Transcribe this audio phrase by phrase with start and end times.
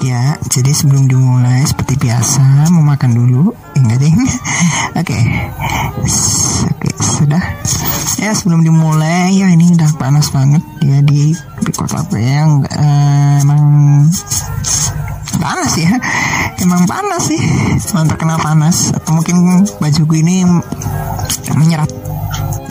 [0.00, 3.52] Ya, jadi sebelum dimulai seperti biasa mau makan dulu.
[3.76, 4.00] Enggak.
[5.04, 5.18] Oke.
[6.72, 7.44] Oke, sudah.
[8.16, 13.64] Ya, sebelum dimulai ya ini udah panas banget ya di di kota yang uh, emang
[15.36, 16.00] panas ya.
[16.64, 17.40] Emang panas sih.
[17.92, 20.48] Emang terkena panas atau mungkin bajuku ini
[21.52, 21.92] menyerap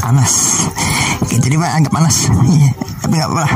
[0.02, 0.66] panas.
[1.20, 2.32] Oke, jadi pak agak panas.
[2.32, 2.72] Iya,
[3.04, 3.48] tapi nggak apa-apa.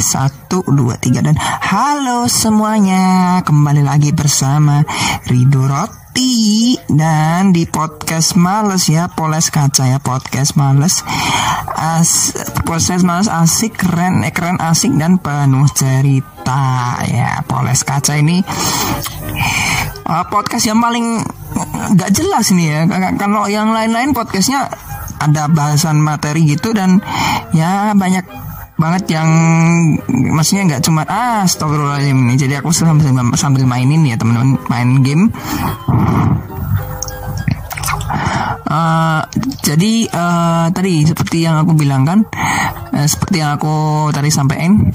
[0.00, 3.36] Satu, dua, tiga dan halo semuanya.
[3.44, 4.80] Kembali lagi bersama
[5.28, 6.76] Rido Roti.
[6.88, 11.04] Dan di podcast males ya poles kaca ya podcast males.
[11.76, 12.32] As
[12.64, 18.40] podcast males asik keren eh, keren asik dan penuh cerita ya poles kaca ini.
[20.08, 21.20] Uh, podcast yang paling
[21.92, 22.80] nggak jelas nih ya.
[23.20, 24.68] Kalau yang lain-lain podcastnya
[25.22, 26.98] ada bahasan materi gitu dan
[27.54, 28.26] ya banyak
[28.82, 29.28] banget yang
[30.10, 35.30] maksudnya nggak cuma ah astagfirullahaladzim ini jadi aku sambil sambil mainin ya teman-teman main game.
[38.72, 39.20] Uh,
[39.60, 42.24] jadi uh, tadi seperti yang aku bilang kan,
[42.92, 44.92] uh, seperti yang aku tadi sampaikan,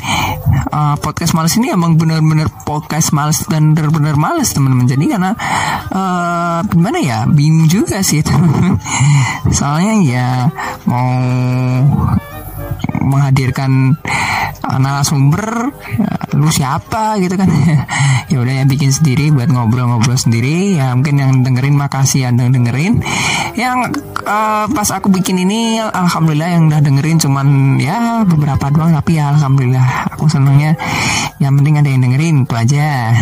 [0.72, 4.86] uh, podcast males ini emang bener-bener podcast males dan bener-bener males teman-teman.
[4.86, 5.31] Jadi karena
[5.92, 8.78] uh, gimana ya, bingung juga sih teman-teman.
[9.52, 10.28] Soalnya ya
[10.86, 11.09] mau
[13.08, 13.95] menghadirkan
[14.68, 15.72] narasumber
[16.38, 17.18] lu siapa?
[17.18, 17.50] gitu kan.
[18.28, 20.76] Ya udah ya bikin sendiri buat ngobrol-ngobrol sendiri.
[20.76, 23.00] Ya mungkin yang dengerin makasih yang dengerin.
[23.56, 28.92] Yang uh, pas aku bikin ini alhamdulillah yang udah dengerin cuman ya beberapa doang.
[29.00, 30.76] Tapi ya alhamdulillah aku senangnya.
[31.40, 33.16] Yang penting ada yang dengerin itu aja.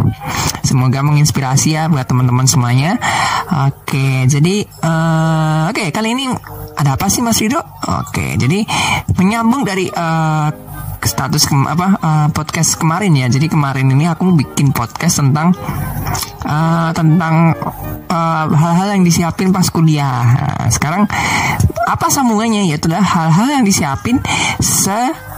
[0.68, 3.00] Semoga menginspirasi ya buat teman-teman semuanya.
[3.64, 6.28] Oke jadi uh, oke kali ini
[6.76, 7.64] ada apa sih Mas Rido?
[7.88, 8.68] Oke jadi
[9.16, 10.52] menyambung dari uh,
[11.04, 13.26] status ke, apa uh, podcast kemarin ya.
[13.30, 15.56] Jadi kemarin ini aku bikin podcast tentang
[16.44, 17.56] uh, tentang
[18.10, 20.24] hal-hal uh, yang disiapin pas kuliah.
[20.60, 21.06] Nah, sekarang
[21.86, 22.68] apa sambungannya?
[22.68, 24.18] Yaitu hal-hal yang disiapin
[24.58, 25.29] se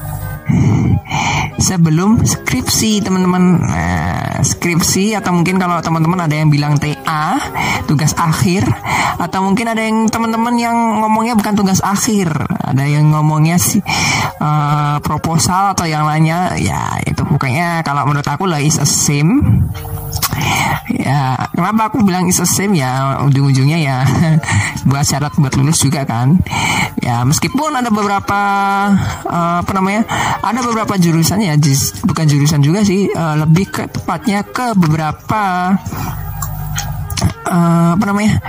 [1.63, 7.39] sebelum skripsi teman-teman nah, skripsi atau mungkin kalau teman-teman ada yang bilang TA
[7.87, 8.67] tugas akhir
[9.23, 13.79] atau mungkin ada yang teman-teman yang ngomongnya bukan tugas akhir ada yang ngomongnya sih
[14.43, 19.63] uh, proposal atau yang lainnya ya itu pokoknya kalau menurut aku lah is a same
[20.91, 23.97] ya kenapa aku bilang is a same ya ujung-ujungnya ya
[24.89, 26.39] buat syarat buat lulus juga kan.
[27.03, 28.41] Ya meskipun ada beberapa
[29.27, 30.07] uh, apa namanya
[30.41, 31.55] ada beberapa jurusan ya
[32.09, 35.77] bukan jurusan juga sih uh, lebih ke tepatnya ke beberapa
[37.53, 38.41] uh, apa namanya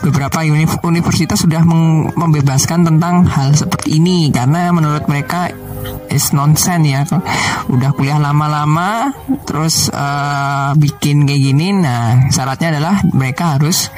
[0.00, 0.44] beberapa
[0.84, 1.60] universitas sudah
[2.16, 4.32] membebaskan tentang hal seperti ini.
[4.32, 5.52] Karena menurut mereka
[6.08, 7.04] is nonsense ya.
[7.68, 9.12] Udah kuliah lama-lama
[9.44, 11.76] terus uh, bikin kayak gini.
[11.76, 13.92] Nah syaratnya adalah mereka harus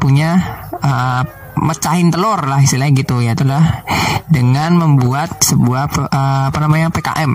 [0.00, 0.36] punya
[0.80, 3.86] uh, mecahin telur lah istilahnya gitu ya itulah
[4.26, 7.32] dengan membuat sebuah uh, apa namanya PKM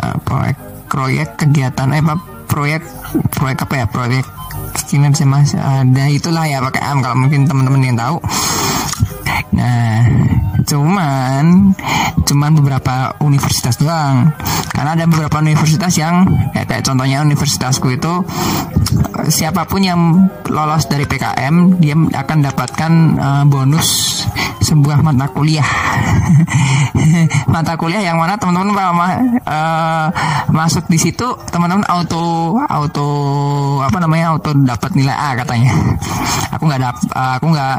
[0.00, 0.56] uh, proyek
[0.86, 2.02] proyek kegiatan eh
[2.46, 2.82] proyek
[3.34, 4.26] proyek apa ya proyek
[4.90, 5.54] kinerja mas.
[5.54, 8.16] Ada itulah ya PKM kalau mungkin teman-teman yang tahu.
[9.54, 10.02] Nah
[10.66, 11.74] cuman
[12.26, 14.34] cuman beberapa universitas doang.
[14.70, 18.22] Karena ada beberapa universitas yang ya kayak contohnya universitasku itu
[19.30, 20.00] siapa pun yang
[20.50, 23.88] lolos dari PKM dia akan dapatkan uh, bonus
[24.60, 25.64] sebuah mata kuliah.
[27.52, 28.70] Mata kuliah yang mana teman-teman
[29.42, 30.06] uh,
[30.52, 33.08] masuk di situ teman-teman auto auto
[33.80, 35.72] apa namanya auto dapat nilai A katanya.
[36.54, 37.76] Aku nggak dap uh, aku nggak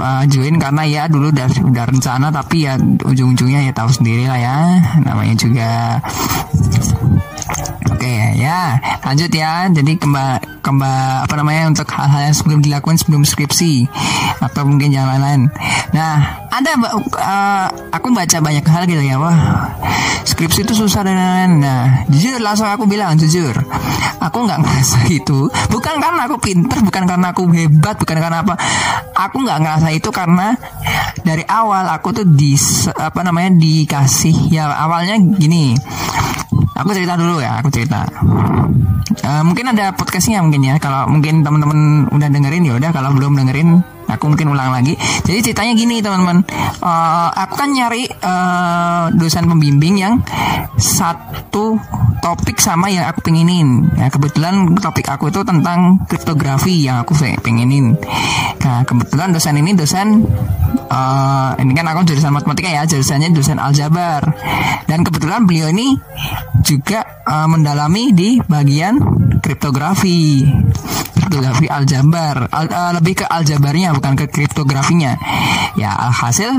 [0.00, 4.38] uh, join karena ya dulu udah udah rencana tapi ya ujung-ujungnya ya tahu sendiri lah
[4.40, 4.56] ya
[5.04, 5.98] namanya juga
[8.40, 9.68] ya lanjut ya.
[9.68, 13.88] Jadi kembali kembali apa namanya untuk hal-hal yang sebelum dilakukan sebelum skripsi
[14.40, 15.48] atau mungkin yang lain-lain.
[15.96, 19.36] Nah ada uh, aku baca banyak hal gitu ya wah
[20.24, 21.52] skripsi itu susah dan lain-lain.
[21.64, 21.82] Nah
[22.12, 23.56] jujur langsung aku bilang jujur
[24.20, 28.54] aku nggak ngerasa itu bukan karena aku pinter bukan karena aku hebat bukan karena apa
[29.16, 30.54] aku nggak ngerasa itu karena
[31.24, 32.54] dari awal aku tuh di
[32.94, 35.72] apa namanya dikasih ya awalnya gini
[36.76, 38.04] aku cerita dulu ya aku cerita
[39.24, 40.74] uh, mungkin ada podcastnya mungkin ya.
[40.82, 42.90] Kalau mungkin teman-teman udah dengerin ya udah.
[42.90, 43.78] Kalau belum dengerin
[44.10, 46.42] aku mungkin ulang lagi Jadi ceritanya gini teman-teman,
[46.82, 50.14] uh, aku kan nyari uh, dosen pembimbing yang
[50.80, 51.78] satu
[52.20, 53.88] topik sama yang aku pengenin.
[53.96, 57.96] Ya, kebetulan topik aku itu tentang kriptografi yang aku pengenin.
[58.60, 60.28] Nah kebetulan dosen ini dosen
[60.92, 64.22] uh, ini kan aku jurusan matematika ya, jurusannya dosen aljabar.
[64.84, 65.96] Dan kebetulan beliau ini
[66.60, 69.00] juga uh, mendalami di bagian
[69.40, 70.44] kriptografi
[71.30, 72.50] kriptografi aljabar.
[72.50, 75.14] Al, uh, lebih ke aljabarnya bukan ke kriptografinya.
[75.78, 76.50] Ya alhasil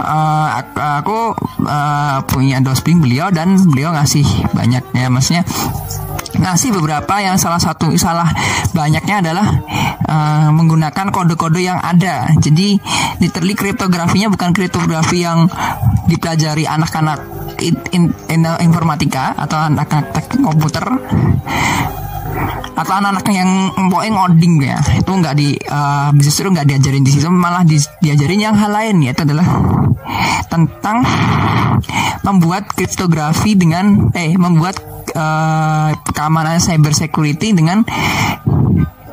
[0.00, 1.36] uh, aku,
[1.68, 4.24] uh, punya dosping beliau dan beliau ngasih
[4.56, 5.44] banyak ya maksudnya
[6.34, 8.26] ngasih beberapa yang salah satu salah
[8.74, 9.46] banyaknya adalah
[10.08, 12.26] uh, menggunakan kode-kode yang ada.
[12.42, 12.74] Jadi
[13.22, 15.46] literally kriptografinya bukan kriptografi yang
[16.10, 17.22] dipelajari anak-anak
[17.62, 20.84] in, in, in, informatika atau anak-anak komputer
[22.74, 23.50] atau anak-anak yang
[23.88, 28.40] pokoknya ngoding ya itu nggak di uh, justru nggak diajarin di situ malah di, diajarin
[28.50, 29.46] yang hal lain ya itu adalah
[30.50, 31.02] tentang
[32.24, 34.80] membuat kriptografi dengan eh membuat
[35.14, 37.84] uh, keamanan cyber security dengan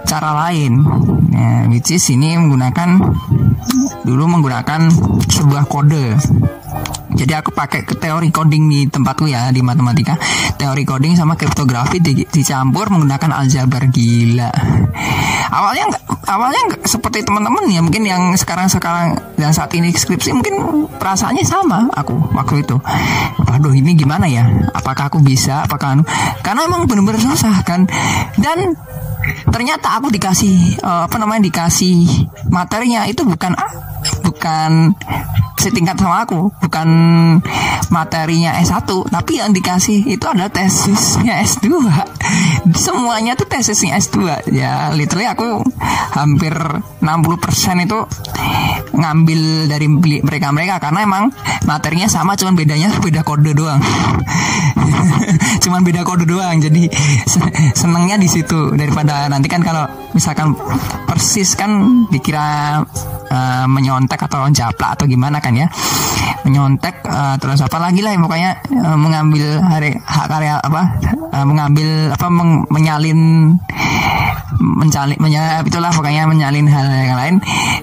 [0.06, 0.84] cara lain.
[1.32, 3.00] Ya, which is ini menggunakan
[4.04, 4.92] dulu menggunakan
[5.32, 6.20] sebuah kode
[7.12, 10.16] jadi aku pakai teori coding di tempatku ya di matematika.
[10.56, 14.52] Teori coding sama kriptografi di, dicampur menggunakan aljabar gila.
[15.52, 15.92] Awalnya
[16.32, 17.84] awalnya seperti teman-teman ya.
[17.84, 22.80] Mungkin yang sekarang sekarang dan saat ini skripsi mungkin perasaannya sama aku waktu itu.
[23.44, 24.48] Waduh ini gimana ya?
[24.72, 25.68] Apakah aku bisa?
[25.68, 26.04] Apakah anu?
[26.40, 27.86] Karena emang benar-benar susah kan?
[28.40, 28.74] Dan
[29.52, 32.08] ternyata aku dikasih uh, apa namanya dikasih
[32.48, 33.04] materinya.
[33.06, 33.52] Itu bukan
[34.24, 34.96] bukan
[35.62, 36.90] setingkat sama aku bukan
[37.94, 41.70] materinya S1 tapi yang dikasih itu adalah tesisnya S2
[42.90, 45.62] semuanya tuh tesisnya S2 ya literally aku
[46.18, 46.54] hampir
[47.02, 48.00] 60% itu
[48.92, 49.88] ngambil dari
[50.22, 51.32] mereka-mereka karena emang
[51.66, 53.80] materinya sama cuman bedanya beda kode doang.
[55.64, 56.92] Cuman beda kode doang jadi
[57.80, 58.76] senengnya di situ.
[58.76, 60.54] Daripada nanti kan kalau misalkan
[61.08, 62.82] persis kan dikira
[63.32, 65.68] uh, menyontek atau japlak atau gimana kan ya.
[66.42, 70.82] Menyontek uh, terus apa lagi lah pokoknya uh, mengambil hari hak karya apa
[71.32, 73.20] uh, mengambil apa meng, menyalin
[74.62, 77.36] mencalin menya, itulah pokoknya menyalin hal yang lain.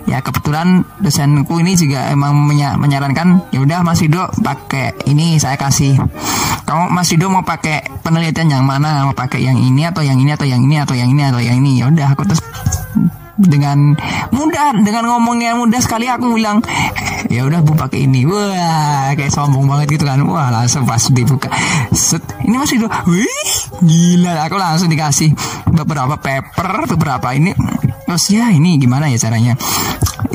[0.07, 5.59] Ya kebetulan dosenku ini juga emang menya, menyarankan ya udah Mas Rido pakai ini saya
[5.59, 5.99] kasih.
[6.65, 9.05] Kamu Mas Rido mau pakai penelitian yang mana?
[9.09, 11.57] Mau pakai yang ini atau yang ini atau yang ini atau yang ini atau yang
[11.59, 11.71] ini?
[11.83, 12.41] Ya udah aku terus
[13.39, 13.95] dengan
[14.35, 16.59] mudah dengan ngomongnya mudah sekali aku bilang
[17.31, 18.27] ya udah bu pakai ini.
[18.27, 20.19] Wah kayak sombong banget gitu kan.
[20.27, 21.49] Wah langsung pas dibuka.
[21.95, 24.45] Set ini masih dua wih gila.
[24.51, 25.31] Aku langsung dikasih
[25.71, 27.55] beberapa paper beberapa ini.
[28.09, 29.55] Terus ya ini gimana ya caranya?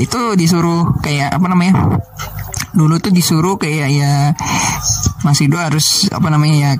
[0.00, 2.00] Itu disuruh kayak apa namanya
[2.74, 4.12] dulu tuh disuruh kayak ya
[5.24, 6.70] Mas Rido harus apa namanya ya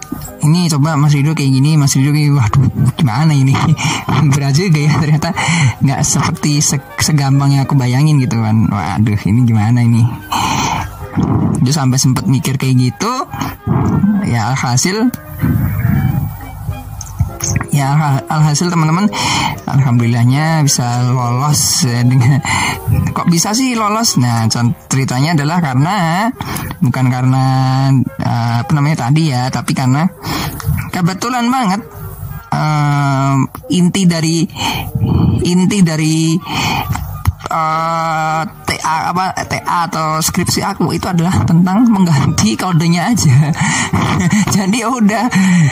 [0.44, 2.68] ini coba Mas Rido kayak gini Mas Rido kayak waduh
[2.98, 3.56] gimana ini?
[4.34, 5.30] Berat juga ya ternyata
[5.80, 8.68] nggak seperti se segampang yang aku bayangin gitu kan.
[8.68, 10.04] Waduh ini gimana ini?
[11.64, 13.12] Dia sampai sempat mikir kayak gitu
[14.28, 15.08] ya alhasil
[17.74, 19.10] ya alhasil teman-teman
[19.66, 22.38] alhamdulillahnya bisa lolos ya, dengan
[23.10, 24.14] kok bisa sih lolos?
[24.22, 24.46] Nah
[24.86, 25.96] ceritanya adalah karena
[26.78, 27.44] bukan karena
[28.22, 30.06] uh, apa namanya tadi ya tapi karena
[30.94, 31.82] kebetulan banget
[32.54, 33.36] uh,
[33.74, 34.46] inti dari
[35.42, 36.38] inti dari
[37.54, 43.54] eh, TA apa TA atau skripsi aku itu adalah tentang mengganti kodenya aja.
[44.54, 45.24] Jadi ya udah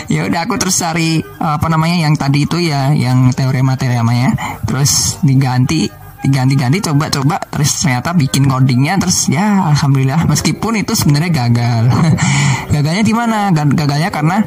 [0.07, 5.19] ya udah aku terus cari apa namanya yang tadi itu ya yang teorema teoremanya terus
[5.27, 5.91] diganti
[6.23, 11.91] diganti-ganti coba-coba terus ternyata bikin codingnya terus ya alhamdulillah meskipun itu sebenarnya gagal.
[12.73, 13.51] Gagalnya di mana?
[13.51, 14.39] Gagalnya karena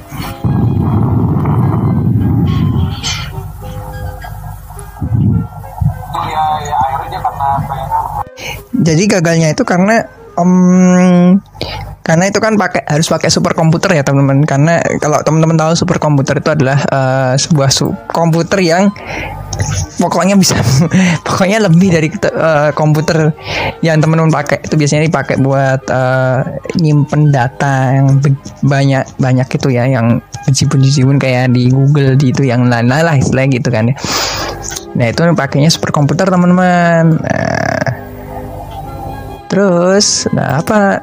[8.85, 10.05] jadi gagalnya itu karena
[10.37, 11.41] um,
[12.05, 14.45] karena itu kan pakai harus pakai super komputer ya teman-teman.
[14.45, 17.73] Karena kalau teman-teman tahu super komputer itu adalah uh, sebuah
[18.13, 18.93] komputer yang
[19.97, 20.53] pokoknya bisa
[21.27, 23.33] pokoknya lebih dari uh, komputer
[23.81, 24.61] yang teman-teman pakai.
[24.61, 26.45] Itu biasanya dipakai buat uh,
[26.77, 28.21] nyimpen data yang
[28.61, 33.57] banyak banyak itu ya yang jibun-jibun kayak di Google di itu yang lain-lain lah istilahnya
[33.57, 33.97] gitu kan ya.
[34.93, 37.17] Nah itu pakainya super komputer teman-teman.
[37.17, 37.74] Nah,
[39.47, 41.01] terus nah apa?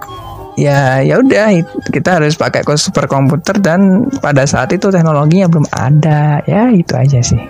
[0.53, 1.49] Ya ya udah
[1.89, 6.45] kita harus pakai super komputer dan pada saat itu teknologinya belum ada.
[6.45, 7.41] Ya itu aja sih.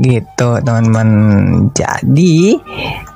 [0.00, 1.08] Gitu teman-teman.
[1.76, 2.56] Jadi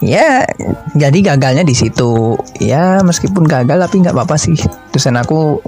[0.04, 0.44] ya
[0.92, 2.36] jadi gagalnya di situ.
[2.60, 4.60] Ya meskipun gagal tapi nggak apa-apa sih.
[4.92, 5.64] Dosen aku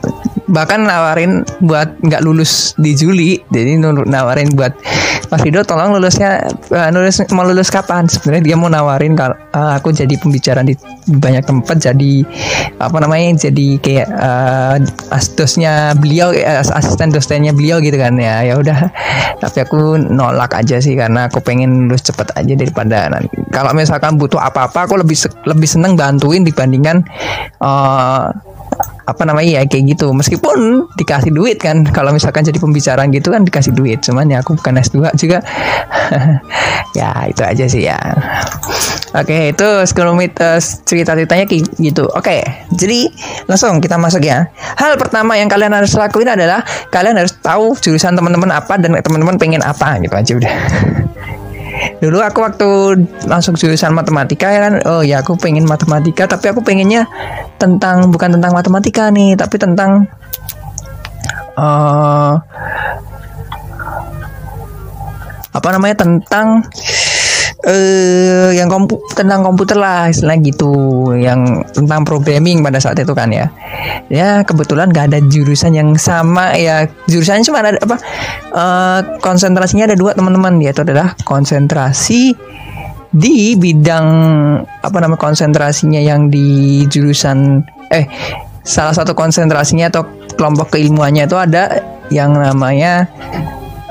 [0.51, 4.77] bahkan nawarin buat nggak lulus di Juli jadi nawarin buat
[5.35, 8.07] Mas Rido tolong lulusnya uh, lulus mau lulus kapan?
[8.07, 10.79] Sebenarnya dia mau nawarin kalau uh, aku jadi pembicara di
[11.11, 12.23] banyak tempat jadi
[12.79, 14.77] apa namanya jadi kayak uh,
[15.11, 18.79] asdosnya beliau uh, asisten dosennya beliau gitu kan ya ya udah.
[19.43, 23.35] Tapi aku nolak aja sih karena aku pengen lulus cepet aja daripada nanti.
[23.51, 25.17] Kalau misalkan butuh apa-apa aku lebih
[25.51, 27.03] lebih seneng bantuin dibandingkan
[27.59, 28.31] uh,
[29.05, 30.11] apa namanya ya kayak gitu.
[30.13, 34.01] Meskipun dikasih duit kan kalau misalkan jadi pembicaraan gitu kan dikasih duit.
[34.01, 35.39] Cuman ya aku bukan S2 juga.
[36.95, 37.99] Ya itu aja sih ya.
[39.19, 42.07] Oke itu sekilometer cerita-ceritanya kayak gitu.
[42.15, 43.11] Oke jadi
[43.51, 44.47] langsung kita masuk ya.
[44.79, 46.63] Hal pertama yang kalian harus lakuin adalah
[46.95, 50.55] kalian harus tahu jurusan teman-teman apa dan teman-teman pengen apa gitu aja udah
[52.05, 52.71] dulu aku waktu
[53.25, 57.09] masuk jurusan matematika ya kan oh ya aku pengen matematika tapi aku pengennya
[57.57, 60.05] tentang bukan tentang matematika nih tapi tentang
[61.57, 62.37] uh,
[65.55, 66.67] apa namanya tentang
[67.67, 70.73] uh, yang kompu tentang komputer lah istilah gitu.
[71.17, 73.49] Yang tentang programming pada saat itu kan ya.
[74.13, 76.89] Ya kebetulan gak ada jurusan yang sama ya.
[77.09, 77.97] Jurusannya cuma ada apa
[78.53, 80.61] uh, konsentrasinya ada dua teman-teman.
[80.61, 82.37] Yaitu adalah konsentrasi
[83.15, 84.07] di bidang
[84.83, 87.63] apa nama konsentrasinya yang di jurusan
[87.95, 88.11] eh
[88.67, 90.03] salah satu konsentrasinya atau
[90.35, 91.79] kelompok keilmuannya itu ada
[92.11, 93.07] yang namanya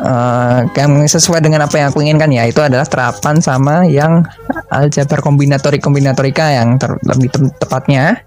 [0.03, 4.22] uh, yang sesuai dengan apa yang aku inginkan ya itu adalah terapan sama yang
[4.69, 8.19] aljabar kombinatorik kombinatorika yang ter, lebih te tepatnya.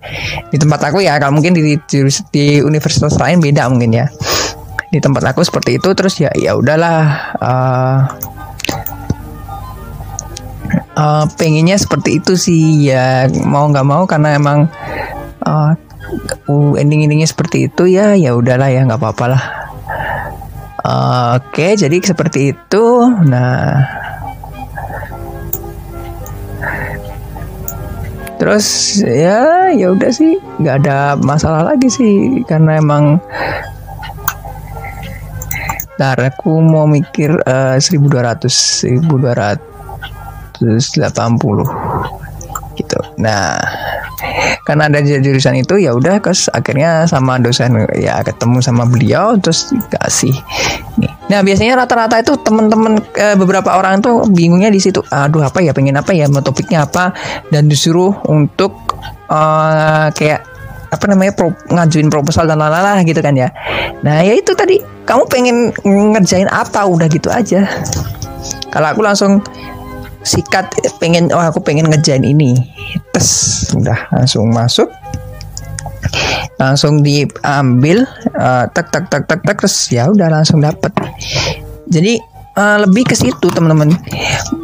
[0.49, 1.99] Di tempat aku ya kalau mungkin di, di
[2.33, 4.07] di universitas lain beda mungkin ya.
[4.91, 6.99] Di tempat aku seperti itu terus ya ya udahlah
[7.43, 8.01] uh,
[10.97, 13.29] uh, pengennya seperti itu sih ya.
[13.45, 14.71] Mau nggak mau karena emang
[15.45, 15.73] uh,
[16.79, 19.66] ending-endingnya seperti itu ya ya udahlah ya nggak apa-apa lah
[20.87, 22.87] Oke, jadi seperti itu.
[23.27, 23.83] Nah,
[28.39, 33.19] terus ya ya udah sih, nggak ada masalah lagi sih karena emang
[35.97, 38.45] Ntar aku mau mikir uh, 1200
[40.61, 43.01] 1280 gitu.
[43.17, 43.57] Nah,
[44.67, 49.71] karena ada jurusan itu ya udah kes akhirnya sama dosen ya ketemu sama beliau terus
[49.71, 50.35] dikasih.
[50.99, 51.13] Nih.
[51.31, 55.71] Nah biasanya rata-rata itu teman-teman eh, beberapa orang tuh bingungnya di situ aduh apa ya
[55.71, 57.15] pengen apa ya mau topiknya apa?
[57.47, 58.75] Dan disuruh untuk
[59.31, 60.43] uh, kayak
[60.91, 63.55] apa namanya pro, ngajuin proposal dan lalala gitu kan ya.
[64.03, 65.57] Nah ya itu tadi kamu pengen
[65.87, 66.91] ngerjain apa?
[66.91, 67.71] Udah gitu aja.
[68.75, 69.47] Kalau aku langsung
[70.27, 72.59] sikat pengen oh aku pengen ngejain ini.
[73.15, 74.91] Tes udah langsung masuk.
[76.59, 80.89] Langsung diambil uh, tak tak tak tak tak terus ya udah langsung dapat
[81.87, 82.19] jadi
[82.59, 83.95] uh, lebih ke situ teman-teman.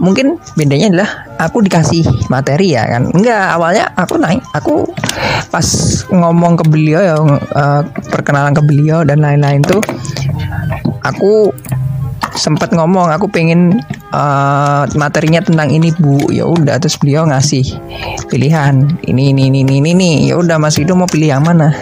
[0.02, 3.12] Mungkin bedanya adalah aku dikasih materi ya kan?
[3.14, 4.88] Enggak awalnya aku naik aku
[5.52, 5.66] pas
[6.10, 9.84] ngomong ke beliau ya uh, perkenalan ke beliau dan lain-lain tuh
[11.04, 11.52] aku
[12.34, 13.78] sempat ngomong aku pengen
[14.12, 16.30] uh, materinya tentang ini bu.
[16.30, 17.64] Ya udah terus beliau ngasih
[18.28, 18.86] pilihan.
[19.02, 20.10] Ini ini ini ini ini.
[20.28, 21.74] Ya udah Mas Rido mau pilih yang mana?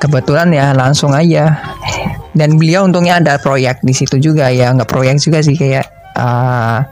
[0.00, 1.60] Kebetulan ya langsung aja.
[2.32, 4.72] Dan beliau untungnya ada proyek di situ juga ya.
[4.72, 6.82] Nggak proyek juga sih kayak uh,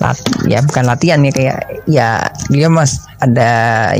[0.00, 0.18] lat
[0.48, 2.08] ya bukan latihan ya kayak ya
[2.48, 3.50] dia mas ada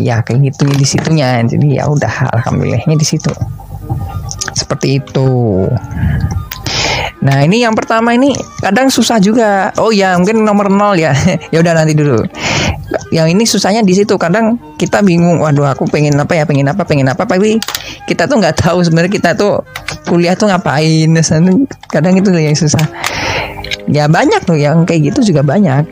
[0.01, 1.41] ya kayak gitu di situnya.
[1.45, 3.33] Jadi ya udah alhamdulillahnya di situ.
[4.55, 5.29] Seperti itu
[7.21, 8.33] Nah ini yang pertama ini
[8.65, 9.69] kadang susah juga.
[9.77, 11.13] Oh ya mungkin nomor nol ya.
[11.53, 12.25] ya udah nanti dulu.
[13.13, 14.17] Yang ini susahnya di situ.
[14.17, 15.45] Kadang kita bingung.
[15.45, 17.29] Waduh aku pengen apa ya, pengen apa, pengen apa.
[17.29, 17.61] Tapi
[18.09, 19.61] kita tuh nggak tahu sebenarnya kita tuh
[20.09, 21.13] kuliah tuh ngapain.
[21.95, 22.89] Kadang itu yang susah.
[23.91, 25.85] Ya banyak tuh yang kayak gitu juga banyak.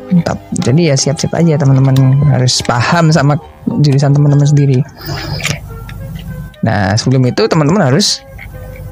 [0.65, 3.37] Jadi ya siap-siap aja teman-teman harus paham sama
[3.85, 4.81] jurusan teman-teman sendiri.
[6.65, 8.23] Nah sebelum itu teman-teman harus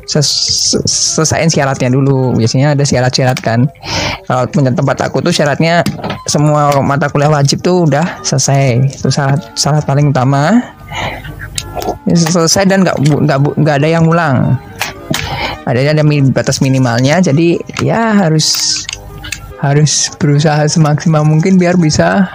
[0.07, 2.33] selesaiin syaratnya dulu.
[2.39, 3.67] Biasanya ada syarat-syarat kan.
[4.27, 5.83] Kalau tempat aku tuh syaratnya
[6.31, 8.97] semua mata kuliah wajib tuh udah selesai.
[9.03, 10.63] Itu syarat syarat paling utama.
[12.07, 14.55] Selesai dan nggak nggak nggak ada yang ulang.
[15.67, 17.19] Ada ada batas minimalnya.
[17.19, 18.83] Jadi ya harus
[19.59, 22.31] harus berusaha semaksimal mungkin biar bisa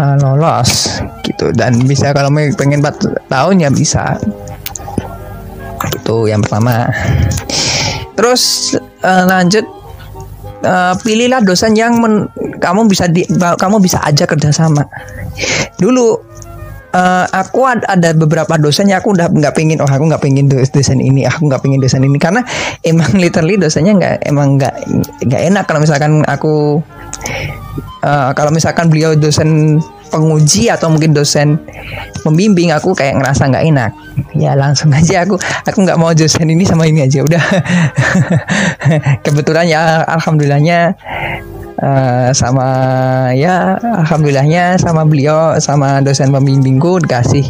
[0.00, 1.52] uh, lolos gitu.
[1.52, 4.16] Dan bisa kalau pengen 4 tahun ya bisa
[5.88, 6.88] itu yang pertama.
[8.18, 9.64] Terus uh, lanjut
[10.64, 12.28] uh, pilihlah dosen yang men,
[12.60, 14.84] kamu bisa di, kamu bisa aja kerjasama.
[15.80, 16.06] Dulu
[16.92, 21.00] uh, aku ada, ada beberapa dosennya aku udah nggak pengen oh aku nggak pengen dosen
[21.00, 22.18] ini aku nggak pengen dosen ini.
[22.20, 22.44] Karena
[22.84, 24.74] emang literally dosennya nggak emang nggak
[25.26, 26.84] nggak enak kalau misalkan aku
[28.04, 31.56] uh, kalau misalkan beliau dosen penguji atau mungkin dosen
[32.26, 33.90] pembimbing aku kayak ngerasa nggak enak.
[34.36, 37.44] Ya langsung aja aku aku nggak mau dosen ini sama ini aja udah.
[39.24, 40.98] Kebetulan ya alhamdulillahnya
[41.80, 42.66] uh, sama
[43.34, 47.48] ya alhamdulillahnya sama beliau sama dosen pembimbingku dikasih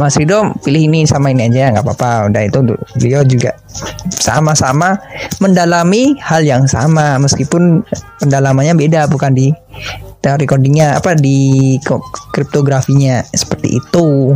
[0.00, 2.32] Mas Rido pilih ini sama ini aja nggak apa-apa.
[2.32, 2.58] Udah itu
[2.98, 3.52] beliau juga
[4.08, 4.96] sama-sama
[5.38, 7.84] mendalami hal yang sama meskipun
[8.22, 9.52] pendalamannya beda bukan di
[10.18, 11.78] teori codingnya apa di
[12.34, 14.34] kriptografinya seperti itu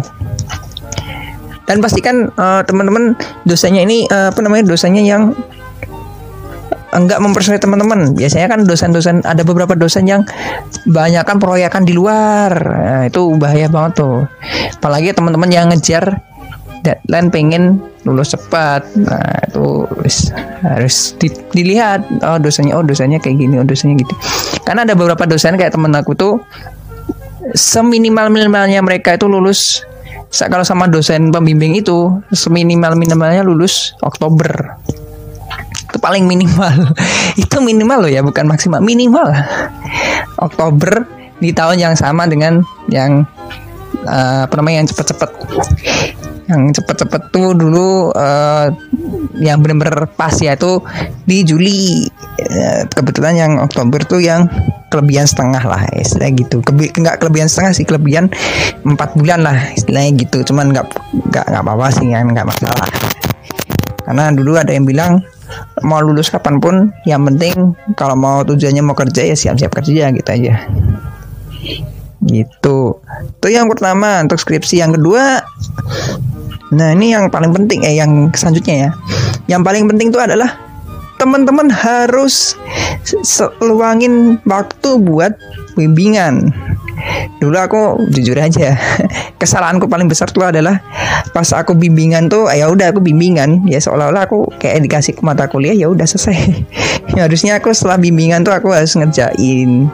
[1.66, 3.14] dan pastikan uh, teman-teman
[3.46, 5.32] dosanya ini uh, apa namanya dosanya yang
[6.92, 8.12] enggak mempersulit teman-teman.
[8.12, 10.22] Biasanya kan dosen-dosen ada beberapa dosen yang
[10.84, 12.52] banyak kan proyekan di luar.
[12.52, 14.28] Nah, itu bahaya banget tuh.
[14.78, 16.20] Apalagi teman-teman yang ngejar
[16.82, 17.62] deadline pengen
[18.02, 18.82] lulus cepat.
[18.98, 19.86] Nah itu
[20.66, 22.02] harus di, dilihat.
[22.26, 24.14] Oh dosanya oh dosanya kayak gini oh dosanya gitu.
[24.66, 26.42] Karena ada beberapa dosen kayak temen aku tuh
[27.54, 29.82] seminimal minimalnya mereka itu lulus
[30.32, 34.80] kalau sama dosen pembimbing itu seminimal minimalnya lulus Oktober.
[35.92, 36.96] Itu paling minimal.
[37.42, 39.28] Itu minimal loh ya bukan maksimal minimal.
[40.40, 41.04] Oktober
[41.36, 43.28] di tahun yang sama dengan yang
[44.06, 45.30] uh, apa namanya yang cepet-cepet.
[46.50, 48.68] Yang cepet-cepet tuh dulu uh,
[49.38, 50.82] yang bener-bener pas ya itu
[51.26, 52.06] di Juli.
[52.42, 54.48] Uh, kebetulan yang Oktober tuh yang
[54.90, 56.60] kelebihan setengah lah istilahnya gitu.
[56.60, 58.28] Kebe nggak kelebihan setengah sih kelebihan
[58.82, 60.42] empat bulan lah istilahnya gitu.
[60.52, 60.86] Cuman nggak
[61.30, 62.88] nggak nggak apa-apa sih kan nggak masalah.
[64.02, 65.22] Karena dulu ada yang bilang
[65.84, 70.28] mau lulus kapan pun yang penting kalau mau tujuannya mau kerja ya siap-siap kerja gitu
[70.32, 70.54] aja
[72.26, 75.42] gitu itu yang pertama untuk skripsi yang kedua
[76.72, 78.90] Nah ini yang paling penting eh yang selanjutnya ya.
[79.56, 80.56] Yang paling penting itu adalah
[81.20, 82.56] teman-teman harus
[83.60, 85.36] luangin waktu buat
[85.76, 86.48] bimbingan.
[87.42, 87.82] Dulu aku
[88.14, 88.78] jujur aja,
[89.40, 90.78] kesalahanku paling besar tuh adalah
[91.34, 95.50] pas aku bimbingan tuh, ya udah aku bimbingan, ya seolah-olah aku kayak dikasih ke mata
[95.50, 96.38] kuliah ya udah selesai.
[97.18, 99.90] ya, harusnya aku setelah bimbingan tuh aku harus ngerjain.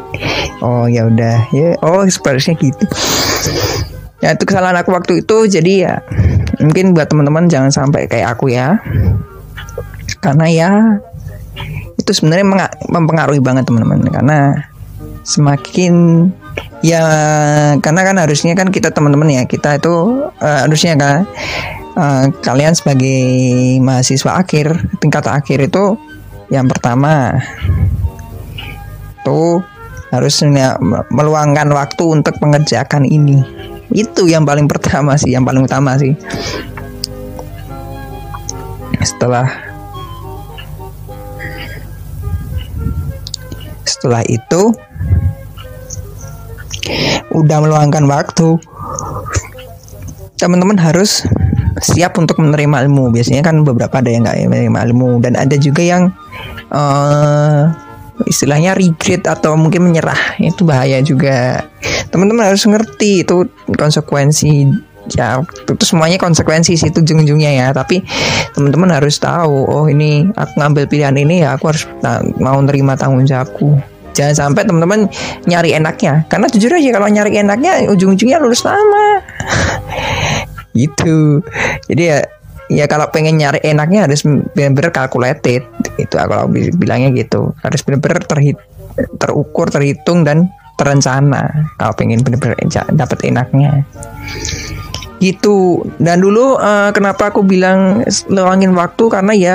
[0.61, 2.85] Oh ya udah, ya oh sepertinya gitu.
[4.19, 5.95] Ya itu kesalahan aku waktu itu, jadi ya
[6.59, 8.83] mungkin buat teman-teman jangan sampai kayak aku ya
[10.19, 10.71] karena ya
[11.99, 12.47] itu sebenarnya
[12.91, 14.39] mempengaruhi banget teman-teman karena
[15.23, 16.27] semakin
[16.81, 17.05] ya
[17.83, 19.95] karena kan harusnya kan kita teman-teman ya kita itu
[20.39, 21.27] uh, harusnya kan
[21.99, 23.21] uh, kalian sebagai
[23.83, 25.99] mahasiswa akhir tingkat akhir itu
[26.49, 27.37] yang pertama.
[29.25, 29.61] Tuh
[30.09, 30.41] harus
[31.13, 33.45] meluangkan waktu untuk mengerjakan ini.
[33.93, 36.17] Itu yang paling pertama sih yang paling utama sih.
[39.05, 39.49] Setelah
[43.85, 44.73] setelah itu
[47.33, 48.59] udah meluangkan waktu.
[50.39, 51.27] Teman-teman harus
[51.83, 53.11] siap untuk menerima ilmu.
[53.11, 55.19] Biasanya kan beberapa ada yang nggak menerima ilmu.
[55.23, 56.15] Dan ada juga yang
[56.71, 57.71] uh,
[58.27, 60.39] istilahnya regret atau mungkin menyerah.
[60.39, 61.67] Itu bahaya juga.
[62.11, 67.69] Teman-teman harus ngerti itu konsekuensi ya itu semuanya konsekuensi sih itu ujung-ujungnya ya.
[67.75, 68.03] Tapi
[68.55, 71.85] teman-teman harus tahu oh ini aku ngambil pilihan ini ya aku harus
[72.39, 75.09] mau nerima tanggung jawabku jangan sampai teman-teman
[75.49, 76.25] nyari enaknya.
[76.29, 79.23] Karena jujur aja kalau nyari enaknya ujung-ujungnya lulus lama.
[80.79, 81.43] Gitu.
[81.91, 82.19] Jadi ya
[82.69, 84.23] ya kalau pengen nyari enaknya harus
[84.55, 85.67] benar-benar calculated.
[85.99, 87.51] Itu kalau bilangnya gitu.
[87.65, 88.59] Harus benar-benar terhit
[89.19, 90.47] terukur terhitung dan
[90.79, 91.73] terencana.
[91.81, 92.55] Kalau pengen benar-benar
[92.95, 93.83] dapat enaknya.
[95.19, 95.83] Gitu.
[95.99, 99.05] Dan dulu uh, kenapa aku bilang luangin waktu?
[99.11, 99.55] Karena ya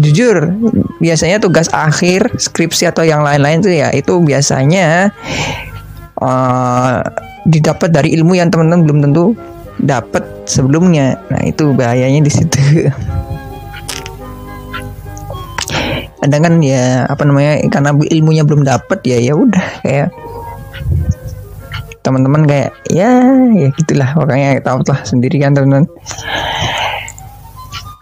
[0.00, 0.50] jujur
[0.98, 5.14] biasanya tugas akhir skripsi atau yang lain-lain tuh ya itu biasanya
[6.18, 7.04] uh,
[7.44, 9.24] didapat dari ilmu yang teman-teman belum tentu
[9.80, 11.18] dapat sebelumnya.
[11.28, 12.56] Nah, itu bahayanya di situ.
[16.24, 20.08] Kadang kan ya apa namanya karena ilmunya belum dapat ya ya udah kayak
[22.00, 23.12] teman-teman kayak ya
[23.52, 25.84] ya gitulah makanya tahu lah sendiri kan teman-teman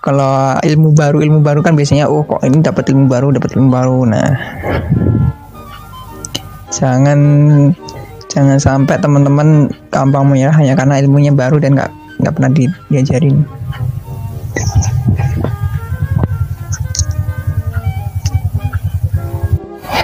[0.02, 3.68] kalau ilmu baru ilmu baru kan biasanya oh kok ini dapat ilmu baru dapat ilmu
[3.70, 4.34] baru nah
[6.74, 7.20] jangan
[8.26, 13.46] jangan sampai teman-teman gampang menyerah hanya karena ilmunya baru dan nggak nggak pernah di, diajarin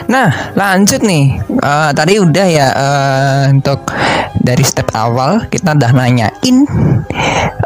[0.08, 1.36] Nah, lanjut nih.
[1.60, 3.84] Uh, tadi udah ya uh, untuk
[4.40, 6.64] dari step awal kita udah nanyain.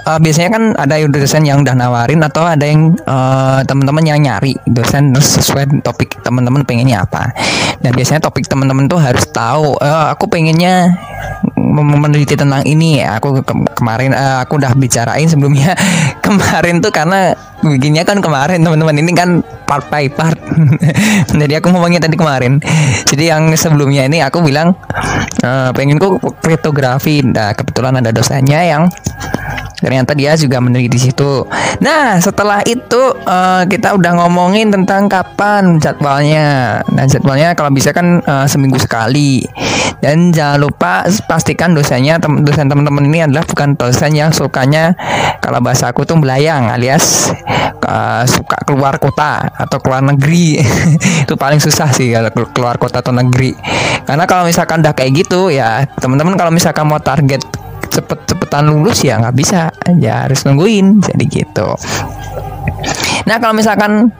[0.02, 4.58] Uh, biasanya kan ada dosen yang udah nawarin atau ada yang uh, teman-teman yang nyari
[4.66, 7.30] dosen sesuai topik teman-teman pengennya apa.
[7.78, 9.78] Dan biasanya topik teman-teman tuh harus tahu.
[9.78, 10.90] Uh, aku pengennya
[11.78, 12.98] meneliti tentang ini.
[13.02, 15.74] Aku ke kemarin uh, aku udah bicarain sebelumnya
[16.26, 19.38] kemarin tuh karena bikinnya kan kemarin teman-teman ini kan
[19.70, 20.34] part by part
[21.40, 22.58] jadi aku ngomongnya tadi kemarin
[23.06, 24.74] jadi yang sebelumnya ini aku bilang
[25.46, 28.90] uh, pengen kok kriptografi nah kebetulan ada dosanya yang
[29.82, 31.42] ternyata dia juga meneliti di situ.
[31.82, 36.80] Nah, setelah itu uh, kita udah ngomongin tentang kapan jadwalnya.
[36.94, 39.42] Nah, jadwalnya kalau bisa kan uh, seminggu sekali.
[40.02, 44.98] Dan jangan lupa pastikan dosennya tem dosen teman-teman ini adalah bukan dosen yang sukanya
[45.38, 47.30] kalau bahasa aku tuh melayang alias
[47.86, 50.58] uh, suka keluar kota atau keluar negeri.
[51.26, 53.54] itu paling susah sih kalau keluar kota atau negeri.
[54.02, 57.61] Karena kalau misalkan udah kayak gitu ya, teman-teman kalau misalkan mau target
[57.92, 59.68] cepet-cepetan lulus ya nggak bisa.
[60.00, 61.68] Ya harus nungguin jadi gitu.
[63.28, 64.10] Nah kalau misalkan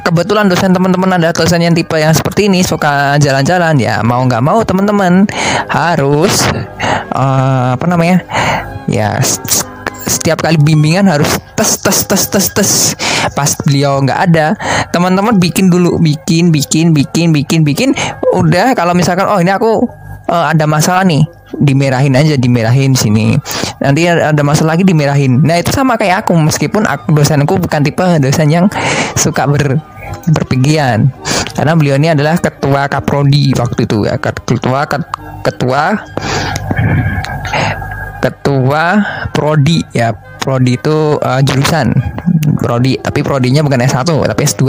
[0.00, 4.40] kebetulan dosen teman-teman ada dosen yang tipe yang seperti ini suka jalan-jalan ya mau nggak
[4.40, 5.28] mau teman-teman
[5.68, 6.48] harus
[7.12, 8.24] uh, apa namanya
[8.88, 9.20] ya
[10.08, 12.70] setiap kali bimbingan harus tes tes tes tes tes.
[13.36, 14.56] Pas beliau nggak ada
[14.88, 17.90] teman-teman bikin dulu bikin bikin bikin bikin bikin.
[18.32, 19.84] Udah kalau misalkan oh ini aku
[20.32, 23.36] uh, ada masalah nih dimerahin aja dimerahin sini.
[23.80, 25.40] Nanti ada masalah lagi dimerahin.
[25.40, 28.66] Nah itu sama kayak aku meskipun aku dosenku bukan tipe dosen yang
[29.16, 29.80] suka ber
[30.28, 31.12] berpikiran
[31.56, 34.20] karena beliau ini adalah ketua kaprodi waktu itu ya.
[34.20, 34.84] Ketua
[35.44, 35.82] ketua
[38.20, 38.84] ketua
[39.32, 40.12] prodi ya.
[40.38, 41.92] Prodi itu uh, jurusan.
[42.56, 44.64] Prodi tapi prodinya bukan S1 tapi S2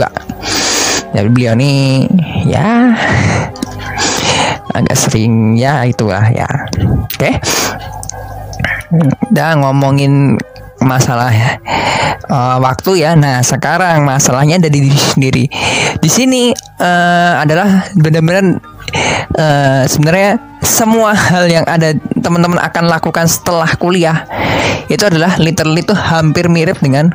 [1.10, 2.06] jadi beliau ini
[2.46, 2.94] ya
[4.72, 5.56] agak sering.
[5.58, 6.48] Ya itulah ya.
[7.06, 7.16] Oke.
[7.18, 7.34] Okay.
[9.30, 10.34] udah ngomongin
[10.82, 11.30] masalah
[12.26, 13.14] uh, waktu ya.
[13.14, 15.44] Nah sekarang masalahnya ada di diri sendiri.
[16.00, 18.58] Di sini uh, adalah benar-benar
[19.36, 24.26] uh, sebenarnya semua hal yang ada teman-teman akan lakukan setelah kuliah
[24.90, 27.14] itu adalah literally itu hampir mirip dengan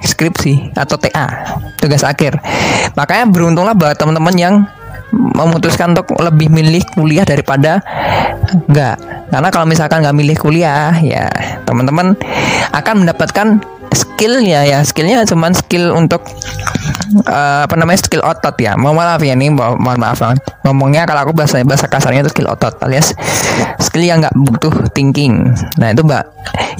[0.00, 2.40] skripsi atau TA tugas akhir.
[2.96, 4.54] Makanya beruntunglah buat teman-teman yang
[5.12, 7.82] memutuskan untuk lebih milih kuliah daripada
[8.50, 8.96] enggak.
[9.26, 11.26] Karena kalau misalkan nggak milih kuliah ya
[11.66, 12.14] teman-teman
[12.72, 13.60] akan mendapatkan
[13.92, 16.24] skillnya ya skillnya cuman skill untuk
[17.28, 18.74] uh, apa namanya skill otot ya.
[18.74, 20.40] Mohon maaf ya nih mohon maaf banget.
[20.64, 23.12] Ngomongnya kalau aku bahasa bahasa kasarnya itu skill otot alias
[23.78, 25.52] skill yang nggak butuh thinking.
[25.76, 26.24] Nah itu mbak.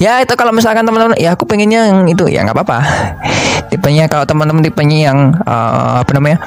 [0.01, 2.25] Ya itu kalau misalkan teman-teman ya aku pengennya yang itu.
[2.25, 2.79] Ya nggak apa-apa.
[3.69, 6.41] Tipenya kalau teman-teman tipenya yang uh, apa namanya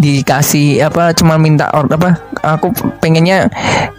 [0.00, 2.70] dikasih apa cuma minta order apa aku
[3.02, 3.50] pengennya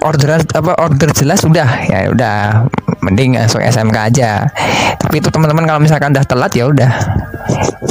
[0.02, 1.70] order apa order jelas udah.
[1.88, 2.66] Ya udah
[3.02, 4.46] mending masuk SMK aja.
[4.98, 6.92] Tapi itu teman-teman kalau misalkan udah telat ya udah.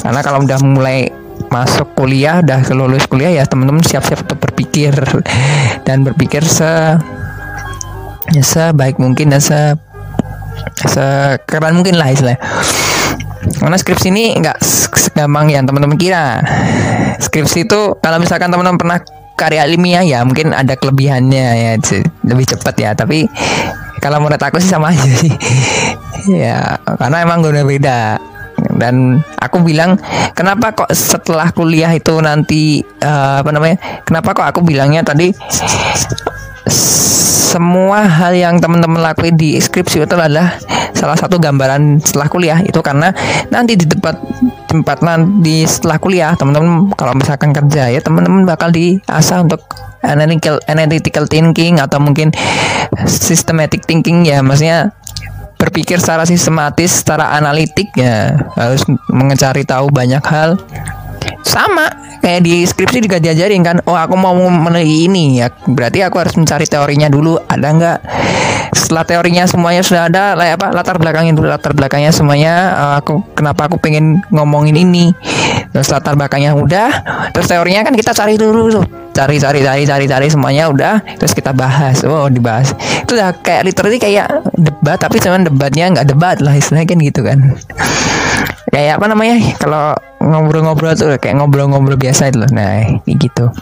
[0.02, 1.08] Karena kalau udah mulai
[1.46, 4.92] masuk kuliah udah lulus kuliah ya teman-teman siap-siap untuk berpikir
[5.84, 6.98] dan berpikir se
[8.34, 9.76] ya sebaik mungkin dan se
[10.88, 12.40] sekeran mungkin lah istilahnya.
[13.46, 14.58] Karena skripsi ini nggak
[14.90, 16.42] segampang yang teman-teman kira.
[17.22, 18.98] Skripsi itu kalau misalkan teman-teman pernah
[19.36, 21.70] karya ilmiah ya mungkin ada kelebihannya ya
[22.24, 23.28] lebih cepat ya tapi
[24.00, 25.32] kalau menurut aku sih sama aja sih.
[26.26, 28.18] Ya karena emang udah beda.
[28.76, 29.94] Dan aku bilang
[30.34, 35.30] kenapa kok setelah kuliah itu nanti uh, apa namanya kenapa kok aku bilangnya tadi
[36.66, 40.58] semua hal yang teman-teman lakuin di skripsi itu adalah
[40.92, 43.14] salah satu gambaran setelah kuliah itu karena
[43.52, 44.18] nanti di tempat
[44.66, 49.62] tempat nanti setelah kuliah teman-teman kalau misalkan kerja ya teman-teman bakal diasah untuk
[50.06, 52.30] analytical analytical thinking atau mungkin
[53.04, 54.40] systematic thinking ya.
[54.40, 54.94] Maksudnya
[55.56, 58.36] berpikir secara sistematis, secara analitik ya.
[58.54, 60.60] Harus mencari tahu banyak hal
[61.46, 61.86] sama
[62.20, 66.34] kayak di skripsi juga diajarin kan oh aku mau meneliti ini ya berarti aku harus
[66.34, 67.98] mencari teorinya dulu ada nggak?
[68.74, 73.22] Setelah teorinya semuanya sudah ada lah apa latar belakangnya dulu latar belakangnya semuanya uh, aku
[73.38, 75.14] kenapa aku pengen ngomongin ini?
[75.70, 76.90] Terus latar belakangnya udah
[77.30, 78.86] terus teorinya kan kita cari dulu tuh.
[79.16, 82.74] Cari cari cari cari cari semuanya udah terus kita bahas oh dibahas.
[83.06, 87.20] Itu udah kayak literally kayak debat tapi cuman debatnya nggak debat lah istilahnya kan gitu
[87.24, 87.38] kan
[88.70, 92.50] kayak apa namanya kalau ngobrol-ngobrol tuh kayak ngobrol-ngobrol biasa itu loh.
[92.50, 93.52] Nah gitu.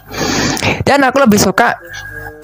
[0.84, 1.76] Dan aku lebih suka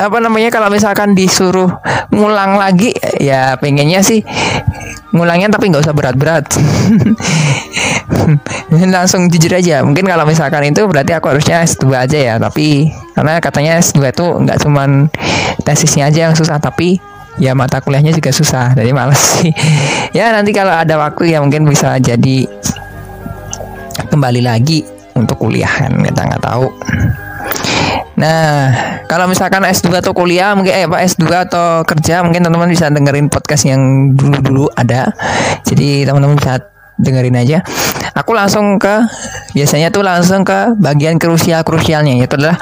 [0.01, 1.69] apa namanya kalau misalkan disuruh
[2.09, 4.25] ngulang lagi ya pengennya sih
[5.13, 6.49] ngulangnya tapi nggak usah berat-berat.
[8.97, 13.43] Langsung jujur aja mungkin kalau misalkan itu berarti aku harusnya S2 aja ya tapi karena
[13.43, 15.13] katanya S2 itu nggak cuman
[15.65, 17.01] tesisnya aja yang susah tapi
[17.41, 19.51] ya mata kuliahnya juga susah jadi males sih
[20.17, 22.45] ya nanti kalau ada waktu ya mungkin bisa jadi
[24.13, 24.85] kembali lagi
[25.17, 26.69] untuk kuliah kan kita nggak tahu
[28.21, 28.69] Nah,
[29.09, 33.33] kalau misalkan S2 atau kuliah mungkin eh apa S2 atau kerja mungkin teman-teman bisa dengerin
[33.33, 35.09] podcast yang dulu-dulu ada.
[35.65, 36.61] Jadi teman-teman bisa
[37.01, 37.65] dengerin aja.
[38.13, 39.09] Aku langsung ke
[39.57, 42.61] biasanya tuh langsung ke bagian krusial krusialnya yaitu adalah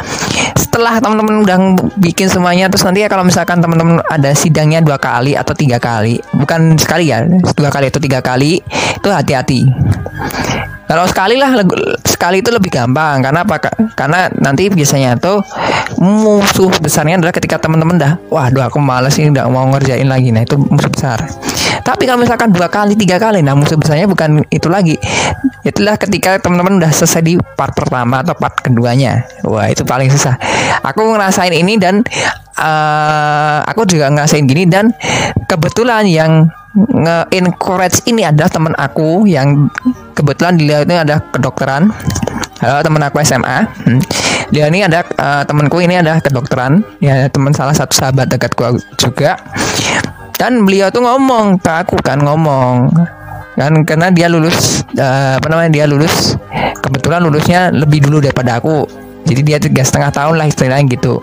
[0.78, 1.58] setelah teman-teman udah
[1.98, 6.22] bikin semuanya terus nanti ya kalau misalkan teman-teman ada sidangnya dua kali atau tiga kali
[6.38, 7.26] bukan sekali ya
[7.58, 8.62] dua kali atau tiga kali
[8.94, 9.66] itu hati-hati
[10.88, 11.52] kalau sekali lah
[12.00, 13.60] sekali itu lebih gampang karena apa?
[13.92, 15.44] Karena nanti biasanya tuh
[16.00, 20.32] musuh besarnya adalah ketika teman-teman dah, wah, dua aku males ini udah mau ngerjain lagi.
[20.32, 21.20] Nah, itu musuh besar.
[21.84, 24.96] Tapi kalau misalkan dua kali, tiga kali, nah musuh besarnya bukan itu lagi.
[25.62, 29.28] Itulah ketika teman-teman udah selesai di part pertama atau part keduanya.
[29.44, 30.40] Wah, itu paling susah.
[30.84, 32.00] Aku ngerasain ini dan
[32.56, 34.92] uh, aku juga ngerasain gini dan
[35.48, 36.48] kebetulan yang
[36.86, 39.66] nge-encourage ini adalah teman aku yang
[40.14, 41.90] kebetulan dilihatnya ada kedokteran.
[42.58, 44.02] Halo teman aku SMA hmm.
[44.50, 46.82] Dia ini ada uh, temanku ini ada kedokteran.
[47.02, 49.38] Ya teman salah satu sahabat dekatku juga.
[50.38, 52.90] Dan beliau tuh ngomong ke aku kan ngomong.
[53.58, 56.38] Kan karena dia lulus uh, apa namanya dia lulus
[56.78, 58.86] kebetulan lulusnya lebih dulu daripada aku
[59.28, 61.20] jadi dia tiga setengah tahun lah istilahnya gitu.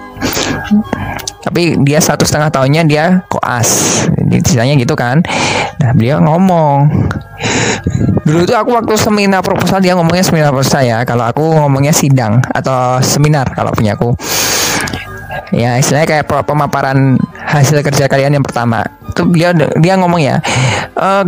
[1.41, 4.01] Tapi dia satu setengah tahunnya dia koas.
[4.29, 5.25] Ceritanya gitu kan.
[5.81, 7.09] Nah beliau ngomong.
[8.25, 11.01] Dulu itu aku waktu seminar proposal dia ngomongnya seminar proposal ya.
[11.01, 14.13] Kalau aku ngomongnya sidang atau seminar kalau punya aku.
[15.49, 20.43] Ya istilahnya kayak pemaparan hasil kerja kalian yang pertama itu dia dia ngomong ya
[20.99, 21.23] uh,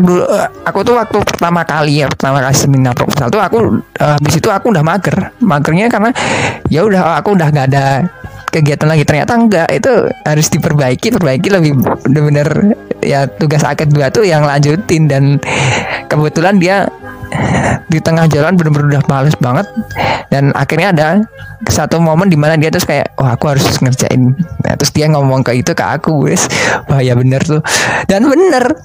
[0.68, 4.50] aku tuh waktu pertama kali ya pertama kali seminar proposal tuh aku uh, habis itu
[4.52, 5.32] aku udah mager.
[5.40, 6.12] Magernya karena
[6.68, 7.86] ya udah aku udah nggak ada
[8.52, 9.04] kegiatan lagi.
[9.04, 9.92] Ternyata enggak itu
[10.26, 11.72] harus diperbaiki perbaiki lebih
[12.04, 12.50] benar-benar
[13.04, 15.38] ya tugas akad dua tuh yang lanjutin dan
[16.10, 16.90] kebetulan dia
[17.92, 19.68] di tengah jalan benar-benar udah males banget.
[20.28, 21.08] Dan akhirnya ada
[21.72, 24.36] satu momen di mana dia terus kayak wah aku harus ngerjain.
[24.38, 26.28] Nah, terus dia ngomong ke itu ke aku
[26.92, 27.64] wah ya bener tuh.
[28.06, 28.76] Dan bener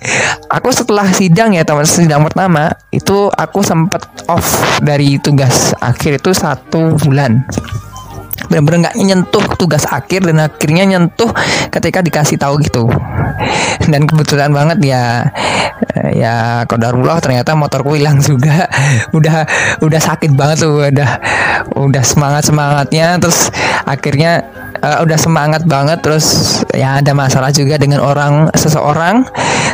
[0.49, 6.31] aku setelah sidang ya teman sidang pertama itu aku sempat off dari tugas akhir itu
[6.31, 7.43] satu bulan
[8.49, 11.31] benar-benar nggak nyentuh tugas akhir dan akhirnya nyentuh
[11.73, 12.89] ketika dikasih tahu gitu.
[13.89, 15.27] Dan kebetulan banget ya
[16.13, 18.69] ya kodarullah ternyata motorku hilang juga.
[19.17, 19.45] Udah
[19.85, 21.11] udah sakit banget tuh udah
[21.79, 23.53] udah semangat semangatnya terus
[23.87, 24.43] akhirnya
[24.83, 29.25] uh, udah semangat banget terus ya ada masalah juga dengan orang seseorang.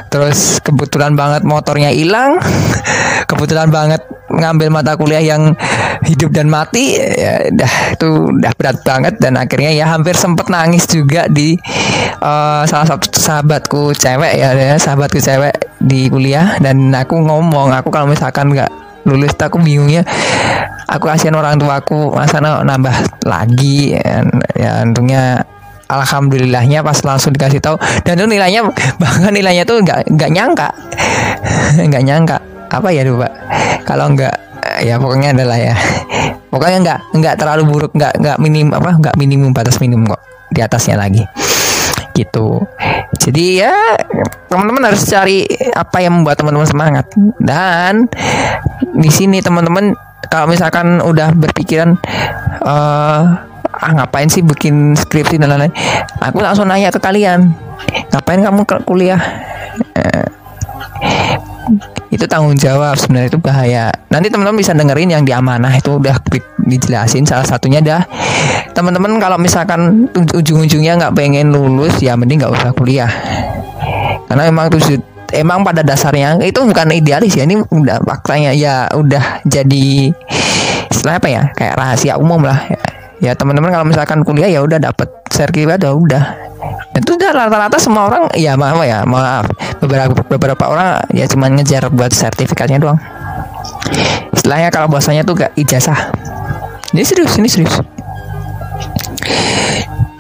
[0.09, 2.41] Terus kebetulan banget motornya hilang
[3.29, 4.01] kebetulan banget
[4.33, 5.53] ngambil mata kuliah yang
[6.09, 6.97] hidup dan mati.
[6.97, 8.09] Ya udah itu
[8.41, 11.61] udah berat banget dan akhirnya ya hampir sempet nangis juga di
[12.25, 15.53] uh, salah satu sahabatku cewek ya, ya sahabatku cewek
[15.85, 16.57] di kuliah.
[16.57, 18.73] Dan aku ngomong aku kalau misalkan nggak
[19.05, 20.05] lulus aku bingungnya
[20.85, 23.93] aku kasihan orang tua aku masa nambah lagi?
[23.93, 24.25] Ya,
[24.57, 25.45] ya untungnya
[25.89, 27.77] alhamdulillahnya pas langsung dikasih tahu.
[28.09, 28.65] Dan itu nilainya
[29.03, 30.69] bahkan nilainya tuh nggak nggak nyangka.
[31.89, 32.39] Nggak nyangka
[32.69, 33.33] apa ya pak?
[33.85, 34.35] Kalau nggak
[34.85, 35.75] ya pokoknya adalah ya.
[36.53, 40.65] Pokoknya nggak nggak terlalu buruk nggak nggak minim apa nggak minimum batas minimum kok di
[40.65, 41.21] atasnya lagi.
[42.17, 42.65] Gitu.
[43.21, 43.75] Jadi ya
[44.49, 45.45] teman-teman harus cari
[45.77, 47.07] apa yang membuat teman-teman semangat.
[47.37, 48.09] Dan
[48.97, 49.93] di sini teman-teman
[50.33, 52.01] kalau misalkan udah berpikiran
[52.65, 53.23] uh,
[53.79, 55.75] ah ngapain sih bikin skripsi dan lain-lain?
[56.25, 57.53] Aku langsung nanya ke kalian
[58.09, 59.21] ngapain kamu kuliah?
[59.95, 60.27] Uh,
[62.09, 63.93] itu tanggung jawab sebenarnya itu bahaya.
[64.09, 66.17] Nanti teman-teman bisa dengerin yang di amanah itu udah
[66.65, 67.29] dijelasin.
[67.29, 68.03] Salah satunya dah
[68.73, 73.13] teman-teman kalau misalkan ujung-ujungnya nggak pengen lulus ya mending nggak usah kuliah.
[74.29, 74.81] Karena emang tuh
[75.33, 80.13] emang pada dasarnya itu bukan idealis ya ini udah faktanya ya udah jadi
[80.89, 82.65] istilah apa ya kayak rahasia umum lah
[83.19, 86.25] ya teman-teman kalau misalkan kuliah ya udah dapet sertifikat ya udah.
[86.95, 89.47] Dan itu udah rata-rata semua orang ya maaf ya maaf.
[89.83, 92.99] Beberapa beberapa orang ya cuma ngejar buat sertifikatnya doang.
[94.35, 96.11] Istilahnya kalau bahasanya tuh gak ijazah.
[96.95, 97.75] Ini serius ini serius.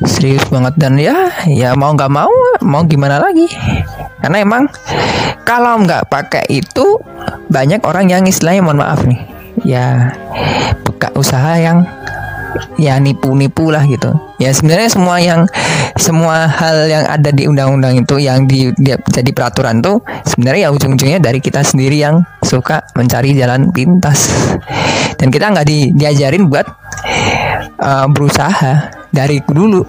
[0.04, 2.30] Serius banget dan ya ya mau nggak mau
[2.62, 3.50] mau gimana lagi.
[4.18, 4.66] Karena emang
[5.46, 6.98] kalau nggak pakai itu
[7.48, 10.14] banyak orang yang istilahnya mohon maaf nih ya
[10.87, 11.82] buka usaha yang
[12.78, 14.14] ya nipu-nipu lah gitu.
[14.38, 15.46] Ya sebenarnya semua yang
[15.98, 20.74] semua hal yang ada di undang-undang itu yang di, di jadi peraturan tuh sebenarnya ya
[20.74, 24.30] ujung-ujungnya dari kita sendiri yang suka mencari jalan pintas.
[25.18, 26.66] Dan kita nggak di, diajarin buat
[27.82, 29.82] uh, berusaha dari dulu.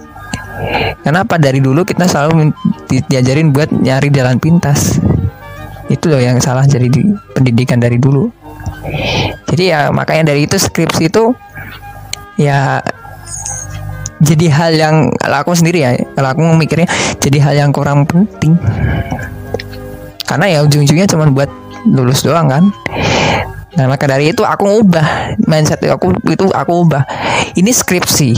[0.99, 2.51] Kenapa dari dulu kita selalu
[2.89, 4.99] di, diajarin buat nyari jalan pintas?
[5.87, 7.01] Itu loh yang salah jadi di
[7.33, 8.29] pendidikan dari dulu.
[9.49, 11.33] Jadi ya makanya dari itu skripsi itu
[12.39, 12.79] ya
[14.23, 16.87] jadi hal yang kalau aku sendiri ya kalau aku mikirnya
[17.19, 18.55] jadi hal yang kurang penting
[20.23, 21.51] karena ya ujung-ujungnya cuma buat
[21.83, 22.63] lulus doang kan
[23.69, 27.05] Nah maka dari itu aku ubah mindset aku itu aku ubah.
[27.55, 28.31] Ini skripsi.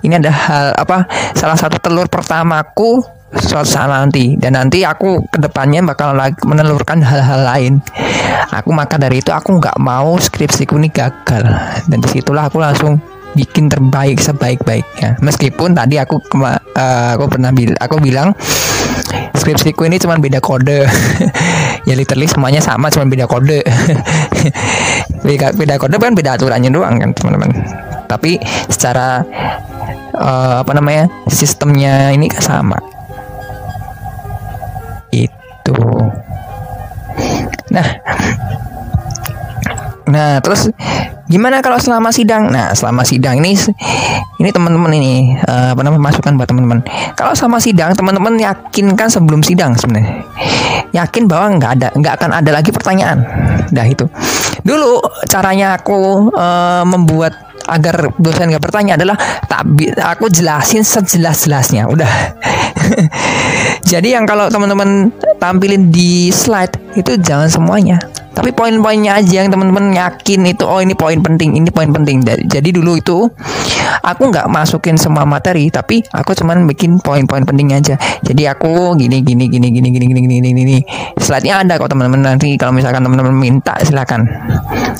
[0.00, 1.04] Ini ada hal apa?
[1.36, 4.38] Salah satu telur pertamaku suatu saat nanti.
[4.38, 6.14] Dan nanti aku ke depannya bakal
[6.46, 7.72] menelurkan hal-hal lain.
[8.54, 11.44] Aku maka dari itu aku nggak mau skripsiku ini gagal.
[11.90, 13.02] Dan di situlah aku langsung
[13.36, 15.20] bikin terbaik sebaik-baiknya.
[15.20, 18.32] Meskipun tadi aku kema uh, aku pernah bil aku bilang
[19.36, 20.86] skripsiku ini cuma beda kode.
[21.86, 23.62] Ya literally semuanya sama cuma beda kode.
[25.22, 27.54] Beda, beda kode kan beda aturannya doang kan teman-teman.
[28.10, 29.22] Tapi secara
[30.18, 32.95] uh, apa namanya sistemnya ini kan sama
[35.66, 35.74] itu
[37.74, 37.88] nah.
[40.06, 40.70] Nah terus
[41.26, 42.46] gimana kalau selama sidang?
[42.54, 43.58] Nah selama sidang ini
[44.38, 46.86] ini teman-teman ini uh, apa namanya masukan buat teman-teman.
[47.18, 50.22] Kalau selama sidang teman-teman yakinkan sebelum sidang sebenarnya?
[50.94, 53.26] Yakin bahwa nggak ada nggak akan ada lagi pertanyaan.
[53.74, 54.06] Dah itu
[54.62, 59.18] dulu caranya aku uh, membuat agar dosen nggak bertanya adalah
[59.50, 59.66] tak
[59.98, 62.12] aku jelasin sejelas-jelasnya udah.
[63.90, 65.10] Jadi yang kalau teman-teman
[65.42, 67.98] tampilin di slide itu jangan semuanya
[68.36, 72.20] tapi poin-poinnya aja yang teman-teman yakin itu oh ini poin penting ini poin penting.
[72.20, 73.24] Jadi dulu itu
[74.04, 77.96] aku nggak masukin semua materi tapi aku cuman bikin poin-poin pentingnya aja.
[78.20, 80.78] Jadi aku gini gini gini gini gini gini gini gini,
[81.16, 82.36] slide-nya ada kok teman-teman.
[82.36, 84.28] Nanti kalau misalkan teman-teman minta silakan.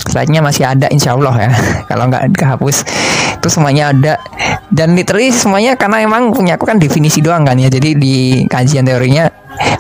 [0.01, 1.51] Slide-nya masih ada insya Allah ya.
[1.93, 2.77] Kalau nggak kehapus
[3.37, 4.17] itu semuanya ada
[4.77, 7.73] dan literally semuanya karena emang punya aku kan definisi doang kan ya.
[7.73, 9.25] Jadi di kajian teorinya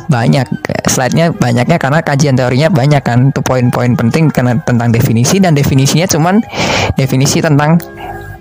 [0.08, 0.48] banyak.
[0.88, 3.28] Slide-nya banyaknya karena kajian teorinya banyak kan.
[3.28, 5.36] Itu poin-poin penting karena tentang definisi.
[5.36, 6.40] Dan definisinya cuman
[6.96, 7.76] definisi tentang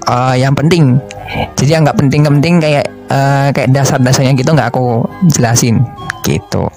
[0.08, 0.96] uh, yang penting.
[1.60, 5.84] Jadi yang nggak penting-penting kayak uh, kayak dasar-dasarnya gitu nggak aku jelasin.
[6.24, 6.72] Gitu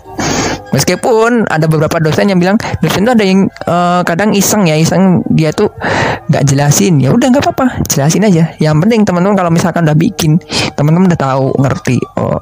[0.68, 5.24] Meskipun ada beberapa dosen yang bilang dosen itu ada yang uh, kadang iseng ya iseng
[5.33, 5.72] dia tuh
[6.28, 7.00] nggak jelasin.
[7.00, 8.52] Ya udah nggak apa-apa jelasin aja.
[8.61, 10.37] Yang penting teman-teman kalau misalkan udah bikin
[10.76, 12.38] teman-teman udah tahu ngerti oh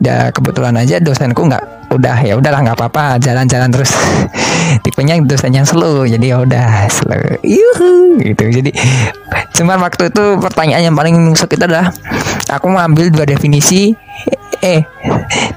[0.00, 3.92] ya kebetulan aja dosenku nggak udah ya udahlah nggak apa-apa jalan-jalan terus.
[4.84, 7.20] Tipenya dosen yang slow jadi ya udah slow.
[7.44, 8.44] Yuhu gitu.
[8.48, 8.70] Jadi
[9.60, 11.92] cuman waktu itu pertanyaan yang paling nusuk itu adalah
[12.48, 13.92] aku mengambil dua definisi
[14.64, 14.82] eh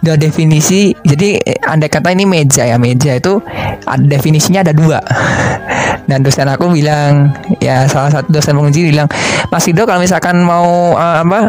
[0.01, 3.41] dua definisi jadi anda kata ini meja ya meja itu
[3.85, 4.99] ada definisinya ada dua.
[6.09, 9.07] Dan dosen aku bilang ya salah satu dosen penguji bilang
[9.53, 11.39] Mas Ido kalau misalkan mau uh, apa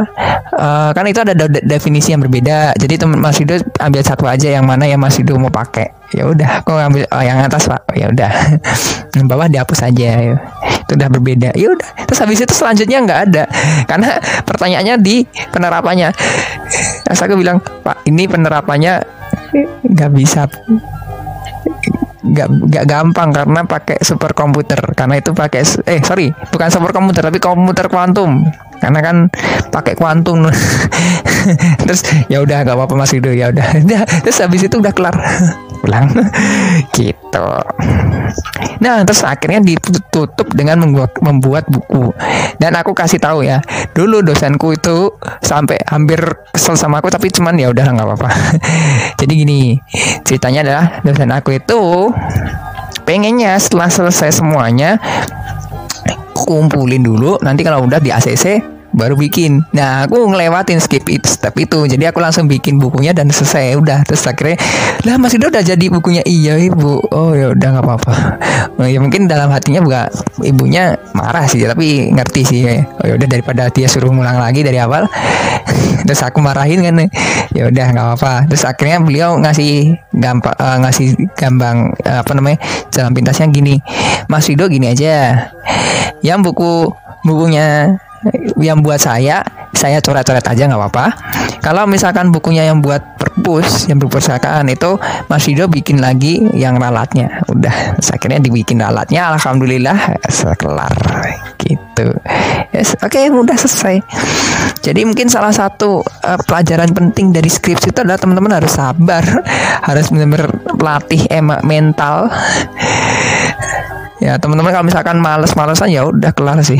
[0.55, 2.77] uh, kan itu ada definisi yang berbeda.
[2.79, 6.29] Jadi teman Mas Ido ambil satu aja yang mana yang Mas Ido mau pakai ya
[6.29, 7.83] udah aku ambil oh, yang atas pak.
[7.96, 8.31] Ya udah.
[9.16, 10.09] Yang bawah dihapus aja.
[10.16, 10.37] Ya.
[10.85, 11.51] itu udah berbeda.
[11.53, 11.90] Ya udah.
[12.09, 13.44] Terus habis itu selanjutnya nggak ada.
[13.85, 16.12] Karena pertanyaannya di penerapannya.
[17.05, 19.05] Terus aku bilang pak ini penerapannya
[19.85, 20.48] nggak bisa
[22.22, 27.29] nggak nggak gampang karena pakai super komputer karena itu pakai eh sorry bukan super komputer
[27.29, 28.48] tapi komputer kuantum.
[28.83, 29.16] Karena kan
[29.70, 30.51] pakai kuantum.
[31.87, 33.31] Terus ya udah nggak apa-apa mas Rido.
[33.31, 33.79] Ya udah.
[34.27, 35.14] Terus habis itu udah kelar
[35.83, 36.07] pulang.
[36.97, 37.49] Gitu.
[38.79, 42.14] Nah terus akhirnya ditutup dengan membuat, membuat buku.
[42.62, 43.59] Dan aku kasih tahu ya
[43.92, 45.11] dulu dosenku itu
[45.42, 46.23] sampai hampir
[46.55, 48.31] kesel sama aku tapi cuman ya udah nggak apa-apa.
[49.21, 49.61] Jadi gini
[50.23, 52.14] ceritanya adalah dosen aku itu
[53.03, 55.03] pengennya setelah selesai semuanya
[56.33, 59.64] kumpulin dulu nanti kalau udah di ACC baru bikin.
[59.72, 61.88] Nah, aku ngelewatin skip it step itu.
[61.88, 63.76] Jadi aku langsung bikin bukunya dan selesai.
[63.81, 64.61] Udah, terus akhirnya
[65.09, 66.22] lah masih udah jadi bukunya.
[66.22, 67.11] Iya, Ibu.
[67.11, 68.14] Oh, ya udah nggak apa-apa.
[68.78, 70.07] Oh, ya mungkin dalam hatinya juga
[70.44, 72.61] ibunya marah sih, tapi ngerti sih.
[73.00, 75.09] Oh, ya udah daripada dia suruh ngulang lagi dari awal.
[76.07, 77.09] terus aku marahin kan.
[77.57, 78.35] Ya udah nggak apa-apa.
[78.52, 82.61] Terus akhirnya beliau ngasih gampang uh, ngasih gampang uh, apa namanya?
[82.93, 83.80] jalan pintasnya gini.
[84.28, 85.49] Mas Rido gini aja.
[86.20, 86.93] Yang buku
[87.26, 87.99] bukunya
[88.61, 89.43] yang buat saya
[89.73, 91.07] saya coret-coret aja nggak apa-apa.
[91.64, 97.43] Kalau misalkan bukunya yang buat perpus yang perpustakaan itu Mas Rido bikin lagi yang ralatnya.
[97.49, 100.20] Udah akhirnya dibikin ralatnya alhamdulillah
[100.55, 100.95] kelar
[101.59, 102.14] gitu.
[102.70, 104.05] Yes, oke okay, mudah selesai.
[104.85, 109.25] Jadi mungkin salah satu uh, pelajaran penting dari skripsi itu adalah teman-teman harus sabar.
[109.89, 110.47] Harus benar-benar
[110.79, 112.31] pelatih emak mental.
[114.23, 116.79] Ya teman-teman kalau misalkan males-malesan ya udah kelar sih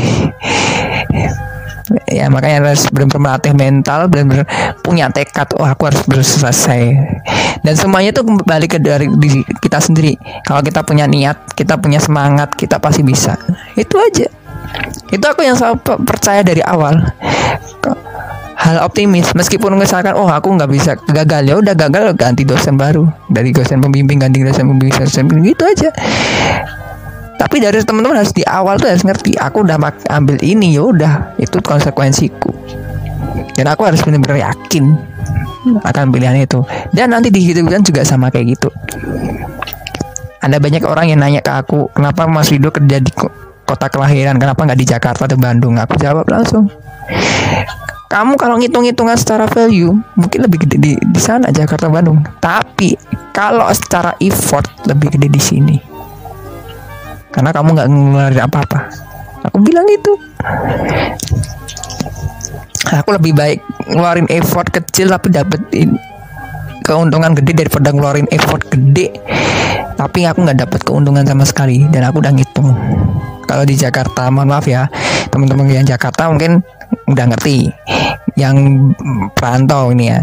[2.07, 4.47] ya makanya harus benar-benar mental benar-benar
[4.81, 6.95] punya tekad oh aku harus berselesai
[7.63, 10.19] dan semuanya itu kembali ke dari diri kita sendiri.
[10.43, 13.39] Kalau kita punya niat kita punya semangat kita pasti bisa.
[13.79, 14.27] Itu aja.
[15.07, 16.99] Itu aku yang selalu percaya dari awal.
[18.59, 19.31] Hal optimis.
[19.31, 23.07] Meskipun misalkan oh aku nggak bisa gagal ya udah gagal ganti dosen baru.
[23.31, 25.55] Dari dosen pembimbing ganti dosen pembimbing dosen pembimbing.
[25.55, 25.89] Gitu aja
[27.43, 29.75] tapi dari teman-teman harus di awal tuh harus ngerti aku udah
[30.15, 32.55] ambil ini ya udah itu konsekuensiku.
[33.59, 34.95] Dan aku harus benar-benar yakin
[35.83, 36.63] akan pilihan itu.
[36.95, 38.71] Dan nanti di hidup juga sama kayak gitu.
[40.39, 43.11] Ada banyak orang yang nanya ke aku kenapa Mas Rido kerja di
[43.67, 44.39] kota kelahiran?
[44.39, 45.75] Kenapa nggak di Jakarta atau Bandung?
[45.75, 46.71] Aku jawab langsung
[48.07, 52.23] kamu kalau ngitung-ngitungan secara value mungkin lebih gede di, di sana Jakarta Bandung.
[52.39, 52.95] Tapi
[53.35, 55.92] kalau secara effort lebih gede di sini
[57.33, 58.79] karena kamu nggak ngeluarin apa-apa.
[59.49, 60.13] Aku bilang gitu.
[62.93, 63.59] Aku lebih baik
[63.89, 65.97] ngeluarin effort kecil tapi dapetin
[66.85, 69.09] keuntungan gede daripada ngeluarin effort gede.
[69.97, 72.69] Tapi aku nggak dapet keuntungan sama sekali dan aku udah ngitung.
[73.49, 74.87] Kalau di Jakarta mohon maaf ya
[75.33, 76.61] teman-teman yang Jakarta mungkin
[77.09, 77.73] udah ngerti.
[78.33, 78.55] Yang
[79.37, 80.19] perantau ini ya.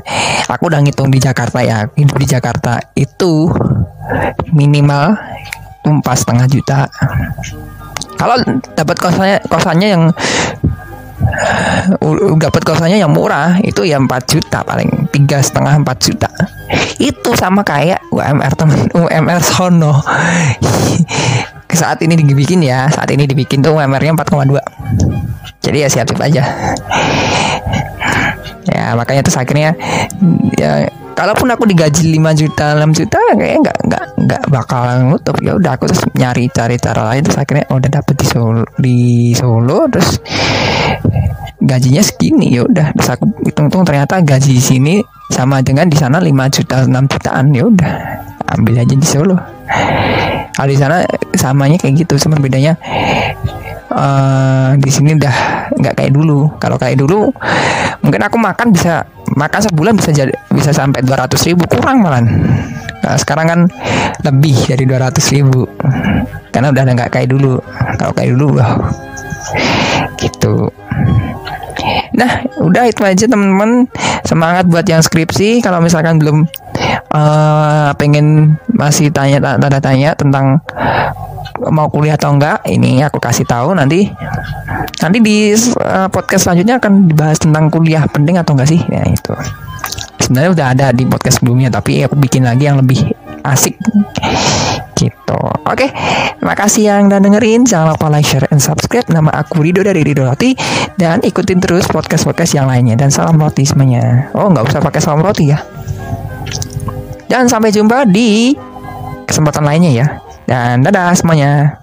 [0.50, 1.86] Aku udah ngitung di Jakarta ya.
[1.94, 3.46] Hidup di Jakarta itu
[4.50, 5.14] minimal
[5.84, 6.78] empat setengah juta.
[8.20, 8.36] Kalau
[8.76, 10.02] dapat kosannya kosannya yang
[12.40, 16.28] dapat kosannya yang murah itu ya 4 juta paling tiga setengah empat juta.
[17.00, 20.00] Itu sama kayak UMR teman UMR sono.
[21.70, 24.58] Saat ini dibikin ya saat ini dibikin tuh UMR-nya 4,2
[25.60, 26.42] jadi ya siap-siap aja.
[28.66, 29.78] Ya makanya terus akhirnya
[30.58, 30.88] ya
[31.20, 35.36] kalaupun aku digaji 5 juta 6 juta kayaknya nggak nggak nggak bakal nutup.
[35.44, 37.20] Ya udah aku terus nyari cari cara lain.
[37.28, 38.96] Terus akhirnya oh, udah dapet di Solo di
[39.36, 40.16] Solo terus
[41.60, 42.56] gajinya segini.
[42.56, 44.94] Ya udah terus aku hitung-hitung ternyata gaji di sini
[45.28, 47.52] sama dengan di sana 5 juta 6 jutaan.
[47.52, 47.92] Ya udah
[48.56, 49.59] ambil aja di Solo
[50.54, 51.06] kalau di sana
[51.38, 52.74] samanya kayak gitu cuma bedanya
[53.94, 55.34] uh, di sini udah
[55.76, 56.50] nggak kayak dulu.
[56.62, 57.30] Kalau kayak dulu
[58.00, 59.04] mungkin aku makan bisa
[59.36, 62.24] makan sebulan bisa jadi bisa sampai 200 ribu kurang malah
[63.00, 63.60] nah, sekarang kan
[64.26, 65.66] lebih dari 200 ribu.
[66.50, 67.58] Karena udah nggak kayak dulu.
[67.98, 68.78] Kalau kayak dulu wow.
[70.18, 70.70] gitu
[72.14, 73.86] Nah, udah itu aja teman-teman.
[74.26, 75.62] Semangat buat yang skripsi.
[75.62, 76.46] Kalau misalkan belum
[77.14, 80.62] uh, pengen masih tanya tanda tanya tentang
[81.68, 84.08] mau kuliah atau enggak ini aku kasih tahu nanti
[85.04, 89.34] nanti di uh, podcast selanjutnya akan dibahas tentang kuliah penting atau enggak sih ya itu
[90.30, 93.02] sebenarnya udah ada di podcast sebelumnya tapi aku bikin lagi yang lebih
[93.42, 93.74] asik.
[94.94, 95.40] Gitu.
[95.66, 95.90] Oke
[96.38, 97.66] makasih yang udah dengerin.
[97.66, 99.10] Jangan lupa like share and subscribe.
[99.10, 100.54] Nama aku Rido dari Rido Roti.
[100.94, 102.94] Dan ikutin terus podcast podcast yang lainnya.
[102.94, 105.58] Dan salam roti semuanya oh nggak usah pakai salam roti ya.
[107.26, 108.54] Dan sampai jumpa di
[109.26, 110.06] kesempatan lainnya ya.
[110.46, 111.82] Dan dadah semuanya.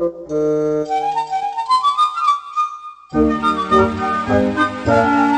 [0.00, 0.30] Thank
[4.88, 5.29] you.